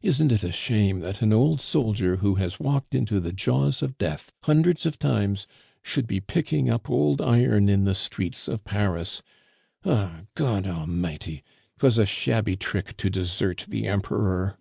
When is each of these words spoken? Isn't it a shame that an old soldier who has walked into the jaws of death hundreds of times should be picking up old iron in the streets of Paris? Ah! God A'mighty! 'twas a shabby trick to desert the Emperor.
Isn't 0.00 0.32
it 0.32 0.42
a 0.42 0.52
shame 0.52 1.00
that 1.00 1.20
an 1.20 1.34
old 1.34 1.60
soldier 1.60 2.16
who 2.16 2.36
has 2.36 2.58
walked 2.58 2.94
into 2.94 3.20
the 3.20 3.30
jaws 3.30 3.82
of 3.82 3.98
death 3.98 4.32
hundreds 4.44 4.86
of 4.86 4.98
times 4.98 5.46
should 5.82 6.06
be 6.06 6.18
picking 6.18 6.70
up 6.70 6.88
old 6.88 7.20
iron 7.20 7.68
in 7.68 7.84
the 7.84 7.92
streets 7.92 8.48
of 8.48 8.64
Paris? 8.64 9.20
Ah! 9.84 10.22
God 10.34 10.66
A'mighty! 10.66 11.42
'twas 11.78 11.98
a 11.98 12.06
shabby 12.06 12.56
trick 12.56 12.96
to 12.96 13.10
desert 13.10 13.66
the 13.68 13.86
Emperor. 13.86 14.56